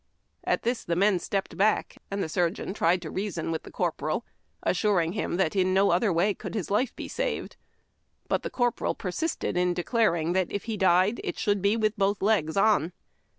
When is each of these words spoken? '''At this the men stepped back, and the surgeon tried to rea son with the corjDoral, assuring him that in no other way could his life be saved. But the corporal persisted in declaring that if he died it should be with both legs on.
'''At 0.43 0.63
this 0.63 0.83
the 0.83 0.95
men 0.95 1.19
stepped 1.19 1.55
back, 1.57 1.95
and 2.09 2.23
the 2.23 2.27
surgeon 2.27 2.73
tried 2.73 3.03
to 3.03 3.11
rea 3.11 3.29
son 3.29 3.51
with 3.51 3.61
the 3.61 3.71
corjDoral, 3.71 4.23
assuring 4.63 5.11
him 5.13 5.37
that 5.37 5.55
in 5.55 5.75
no 5.75 5.91
other 5.91 6.11
way 6.11 6.33
could 6.33 6.55
his 6.55 6.71
life 6.71 6.95
be 6.95 7.07
saved. 7.07 7.55
But 8.27 8.41
the 8.41 8.49
corporal 8.49 8.95
persisted 8.95 9.55
in 9.55 9.75
declaring 9.75 10.33
that 10.33 10.51
if 10.51 10.63
he 10.63 10.75
died 10.75 11.21
it 11.23 11.37
should 11.37 11.61
be 11.61 11.77
with 11.77 11.99
both 11.99 12.19
legs 12.23 12.57
on. 12.57 12.93